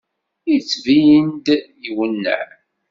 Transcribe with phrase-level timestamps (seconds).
[0.51, 1.45] Yettbin-d
[1.87, 2.45] iwenneɛ.